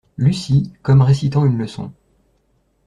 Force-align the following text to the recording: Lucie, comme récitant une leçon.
Lucie, 0.17 0.73
comme 0.81 1.03
récitant 1.03 1.45
une 1.45 1.59
leçon. 1.59 1.91